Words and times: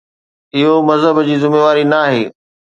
اهو 0.55 0.81
مذهب 0.87 1.19
جي 1.27 1.35
ذميواري 1.35 1.83
ناهي. 1.83 2.31